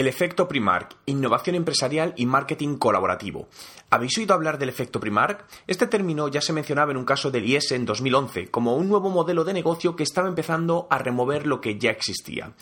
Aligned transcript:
El 0.00 0.06
efecto 0.06 0.48
Primark, 0.48 0.96
innovación 1.04 1.56
empresarial 1.56 2.14
y 2.16 2.24
marketing 2.24 2.78
colaborativo. 2.78 3.48
¿Habéis 3.90 4.16
oído 4.16 4.32
hablar 4.32 4.56
del 4.56 4.70
efecto 4.70 4.98
Primark? 4.98 5.44
Este 5.66 5.86
término 5.86 6.28
ya 6.28 6.40
se 6.40 6.54
mencionaba 6.54 6.92
en 6.92 6.96
un 6.96 7.04
caso 7.04 7.30
del 7.30 7.44
IES 7.44 7.72
en 7.72 7.84
2011 7.84 8.50
como 8.50 8.76
un 8.76 8.88
nuevo 8.88 9.10
modelo 9.10 9.44
de 9.44 9.52
negocio 9.52 9.96
que 9.96 10.02
estaba 10.02 10.26
empezando 10.26 10.86
a 10.88 10.96
remover 10.96 11.46
lo 11.46 11.60
que 11.60 11.78
ya 11.78 11.90
existía. 11.90 12.54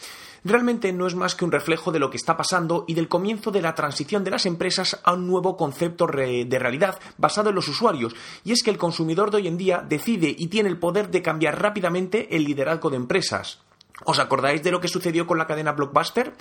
Realmente 0.43 0.93
no 0.93 1.07
es 1.07 1.15
más 1.15 1.37
que 1.37 1.45
un 1.45 1.53
reflejo 1.53 1.93
de 1.93 2.01
lo 2.01 2.11
que 2.11 2.17
está 2.17 2.37
pasando 2.37 2.85
y 2.89 2.95
del 2.95 3.07
comienzo 3.07 3.53
de 3.53 3.63
la 3.63 3.77
transición 3.77 4.25
de 4.25 4.33
las 4.33 4.45
empresas 4.45 4.99
a 5.05 5.13
un 5.13 5.29
nuevo 5.29 5.57
concepto 5.57 6.09
de 6.09 6.59
realidad 6.59 6.99
basado 7.19 7.51
en 7.51 7.55
los 7.55 7.69
usuarios, 7.69 8.17
y 8.43 8.51
es 8.51 8.65
que 8.65 8.73
el 8.73 8.79
consumidor 8.79 9.31
de 9.31 9.37
hoy 9.37 9.47
en 9.47 9.59
día 9.59 9.87
decide 9.89 10.35
y 10.37 10.49
tiene 10.49 10.71
el 10.71 10.81
poder 10.81 11.09
de 11.13 11.23
cambiar 11.23 11.63
rápidamente 11.63 12.35
el 12.35 12.43
liderazgo 12.43 12.91
de 12.91 12.97
empresas. 12.97 13.61
¿Os 14.05 14.19
acordáis 14.19 14.63
de 14.63 14.71
lo 14.71 14.81
que 14.81 14.89
sucedió 14.89 15.27
con 15.27 15.39
la 15.39 15.47
cadena 15.47 15.73
Blockbuster? 15.73 16.33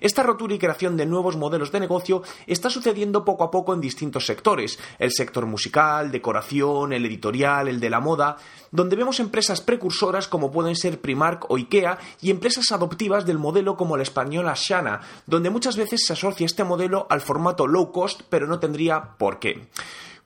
Esta 0.00 0.22
rotura 0.22 0.54
y 0.54 0.58
creación 0.58 0.96
de 0.96 1.06
nuevos 1.06 1.36
modelos 1.36 1.70
de 1.70 1.80
negocio 1.80 2.22
está 2.46 2.70
sucediendo 2.70 3.24
poco 3.24 3.44
a 3.44 3.50
poco 3.50 3.74
en 3.74 3.80
distintos 3.80 4.26
sectores, 4.26 4.78
el 4.98 5.12
sector 5.12 5.46
musical, 5.46 6.10
decoración, 6.10 6.92
el 6.92 7.06
editorial, 7.06 7.68
el 7.68 7.80
de 7.80 7.90
la 7.90 8.00
moda, 8.00 8.36
donde 8.70 8.96
vemos 8.96 9.20
empresas 9.20 9.60
precursoras 9.60 10.26
como 10.26 10.50
pueden 10.50 10.74
ser 10.74 11.00
Primark 11.00 11.50
o 11.50 11.56
IKEA 11.56 11.98
y 12.20 12.30
empresas 12.30 12.72
adoptivas 12.72 13.26
del 13.26 13.38
modelo 13.38 13.76
como 13.76 13.96
la 13.96 14.02
española 14.02 14.54
Shana, 14.56 15.00
donde 15.26 15.50
muchas 15.50 15.76
veces 15.76 16.04
se 16.06 16.14
asocia 16.14 16.46
este 16.46 16.64
modelo 16.64 17.06
al 17.10 17.20
formato 17.20 17.66
low 17.66 17.92
cost, 17.92 18.22
pero 18.30 18.46
no 18.46 18.58
tendría 18.58 19.16
por 19.18 19.38
qué. 19.38 19.68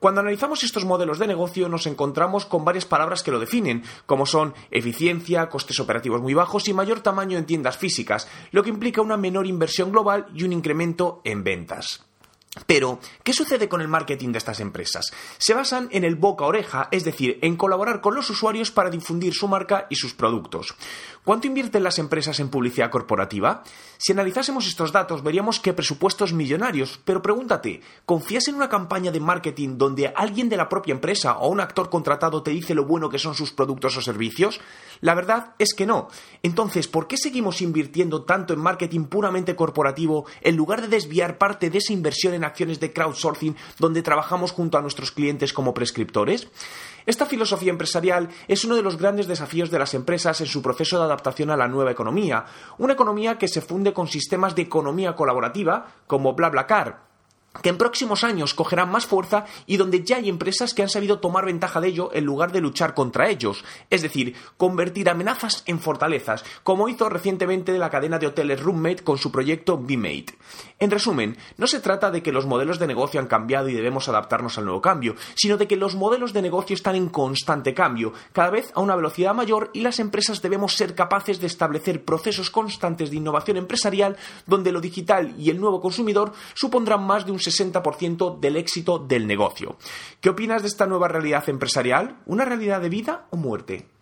Cuando 0.06 0.20
analizamos 0.20 0.62
estos 0.62 0.84
modelos 0.84 1.18
de 1.18 1.26
negocio 1.26 1.68
nos 1.68 1.84
encontramos 1.88 2.46
con 2.46 2.64
varias 2.64 2.84
palabras 2.84 3.24
que 3.24 3.32
lo 3.32 3.40
definen, 3.40 3.82
como 4.06 4.24
son 4.24 4.54
eficiencia, 4.70 5.48
costes 5.48 5.80
operativos 5.80 6.22
muy 6.22 6.32
bajos 6.32 6.68
y 6.68 6.72
mayor 6.72 7.00
tamaño 7.00 7.36
en 7.36 7.44
tiendas 7.44 7.76
físicas, 7.76 8.28
lo 8.52 8.62
que 8.62 8.70
implica 8.70 9.02
una 9.02 9.16
menor 9.16 9.48
inversión 9.48 9.90
global 9.90 10.28
y 10.32 10.44
un 10.44 10.52
incremento 10.52 11.22
en 11.24 11.42
ventas. 11.42 12.06
Pero, 12.64 12.98
¿qué 13.22 13.32
sucede 13.32 13.68
con 13.68 13.80
el 13.80 13.88
marketing 13.88 14.32
de 14.32 14.38
estas 14.38 14.60
empresas? 14.60 15.12
Se 15.38 15.52
basan 15.52 15.88
en 15.92 16.04
el 16.04 16.16
boca 16.16 16.44
a 16.44 16.48
oreja, 16.48 16.88
es 16.90 17.04
decir, 17.04 17.38
en 17.42 17.56
colaborar 17.56 18.00
con 18.00 18.14
los 18.14 18.30
usuarios 18.30 18.70
para 18.70 18.90
difundir 18.90 19.34
su 19.34 19.46
marca 19.46 19.86
y 19.90 19.96
sus 19.96 20.14
productos. 20.14 20.74
¿Cuánto 21.24 21.48
invierten 21.48 21.82
las 21.82 21.98
empresas 21.98 22.38
en 22.38 22.48
publicidad 22.48 22.90
corporativa? 22.90 23.64
Si 23.98 24.12
analizásemos 24.12 24.66
estos 24.68 24.92
datos 24.92 25.24
veríamos 25.24 25.58
que 25.58 25.72
presupuestos 25.72 26.32
millonarios, 26.32 27.00
pero 27.04 27.20
pregúntate, 27.20 27.80
¿confías 28.04 28.46
en 28.46 28.54
una 28.54 28.68
campaña 28.68 29.10
de 29.10 29.20
marketing 29.20 29.76
donde 29.76 30.12
alguien 30.14 30.48
de 30.48 30.56
la 30.56 30.68
propia 30.68 30.92
empresa 30.92 31.38
o 31.38 31.48
un 31.48 31.60
actor 31.60 31.90
contratado 31.90 32.42
te 32.42 32.52
dice 32.52 32.74
lo 32.74 32.84
bueno 32.84 33.10
que 33.10 33.18
son 33.18 33.34
sus 33.34 33.50
productos 33.50 33.96
o 33.96 34.00
servicios? 34.02 34.60
La 35.00 35.14
verdad 35.14 35.54
es 35.58 35.74
que 35.74 35.84
no. 35.84 36.08
Entonces, 36.42 36.86
¿por 36.86 37.08
qué 37.08 37.16
seguimos 37.16 37.60
invirtiendo 37.60 38.22
tanto 38.22 38.54
en 38.54 38.60
marketing 38.60 39.04
puramente 39.04 39.56
corporativo 39.56 40.26
en 40.42 40.56
lugar 40.56 40.80
de 40.80 40.88
desviar 40.88 41.38
parte 41.38 41.70
de 41.70 41.78
esa 41.78 41.92
inversión 41.92 42.34
en 42.34 42.44
acciones 42.46 42.80
de 42.80 42.92
crowdsourcing 42.92 43.56
donde 43.78 44.02
trabajamos 44.02 44.52
junto 44.52 44.78
a 44.78 44.82
nuestros 44.82 45.10
clientes 45.10 45.52
como 45.52 45.74
prescriptores? 45.74 46.48
Esta 47.06 47.26
filosofía 47.26 47.70
empresarial 47.70 48.28
es 48.48 48.64
uno 48.64 48.74
de 48.74 48.82
los 48.82 48.96
grandes 48.96 49.28
desafíos 49.28 49.70
de 49.70 49.78
las 49.78 49.94
empresas 49.94 50.40
en 50.40 50.48
su 50.48 50.60
proceso 50.60 50.98
de 50.98 51.04
adaptación 51.04 51.50
a 51.50 51.56
la 51.56 51.68
nueva 51.68 51.92
economía, 51.92 52.44
una 52.78 52.94
economía 52.94 53.38
que 53.38 53.46
se 53.46 53.60
funde 53.60 53.92
con 53.92 54.08
sistemas 54.08 54.56
de 54.56 54.62
economía 54.62 55.14
colaborativa 55.14 55.86
como 56.08 56.34
BlaBlaCar, 56.34 57.05
que 57.62 57.68
en 57.68 57.78
próximos 57.78 58.24
años 58.24 58.54
cogerán 58.54 58.90
más 58.90 59.06
fuerza 59.06 59.44
y 59.66 59.76
donde 59.76 60.04
ya 60.04 60.16
hay 60.16 60.28
empresas 60.28 60.74
que 60.74 60.82
han 60.82 60.88
sabido 60.88 61.18
tomar 61.18 61.44
ventaja 61.44 61.80
de 61.80 61.88
ello 61.88 62.10
en 62.12 62.24
lugar 62.24 62.52
de 62.52 62.60
luchar 62.60 62.94
contra 62.94 63.28
ellos, 63.28 63.64
es 63.90 64.02
decir, 64.02 64.34
convertir 64.56 65.08
amenazas 65.08 65.62
en 65.66 65.80
fortalezas, 65.80 66.44
como 66.62 66.88
hizo 66.88 67.08
recientemente 67.08 67.76
la 67.78 67.90
cadena 67.90 68.18
de 68.18 68.26
hoteles 68.26 68.62
Roommate 68.62 69.04
con 69.04 69.18
su 69.18 69.30
proyecto 69.30 69.78
BeMate. 69.78 70.34
En 70.78 70.90
resumen, 70.90 71.36
no 71.56 71.66
se 71.66 71.80
trata 71.80 72.10
de 72.10 72.22
que 72.22 72.32
los 72.32 72.46
modelos 72.46 72.78
de 72.78 72.86
negocio 72.86 73.20
han 73.20 73.26
cambiado 73.26 73.68
y 73.68 73.74
debemos 73.74 74.08
adaptarnos 74.08 74.58
al 74.58 74.64
nuevo 74.64 74.80
cambio, 74.80 75.14
sino 75.34 75.56
de 75.56 75.66
que 75.66 75.76
los 75.76 75.94
modelos 75.94 76.32
de 76.32 76.42
negocio 76.42 76.74
están 76.74 76.96
en 76.96 77.08
constante 77.08 77.74
cambio, 77.74 78.12
cada 78.32 78.50
vez 78.50 78.70
a 78.74 78.80
una 78.80 78.96
velocidad 78.96 79.34
mayor 79.34 79.70
y 79.72 79.80
las 79.80 79.98
empresas 80.00 80.42
debemos 80.42 80.74
ser 80.74 80.94
capaces 80.94 81.40
de 81.40 81.46
establecer 81.46 82.04
procesos 82.04 82.50
constantes 82.50 83.10
de 83.10 83.16
innovación 83.16 83.56
empresarial 83.56 84.16
donde 84.46 84.72
lo 84.72 84.80
digital 84.80 85.34
y 85.38 85.50
el 85.50 85.60
nuevo 85.60 85.80
consumidor 85.80 86.32
supondrán 86.54 87.04
más 87.04 87.24
de 87.26 87.32
un 87.32 87.40
60% 87.46 88.40
del 88.40 88.56
éxito 88.56 88.98
del 88.98 89.26
negocio. 89.26 89.76
¿Qué 90.20 90.30
opinas 90.30 90.62
de 90.62 90.68
esta 90.68 90.86
nueva 90.86 91.08
realidad 91.08 91.48
empresarial? 91.48 92.20
¿Una 92.26 92.44
realidad 92.44 92.80
de 92.80 92.88
vida 92.88 93.26
o 93.30 93.36
muerte? 93.36 93.95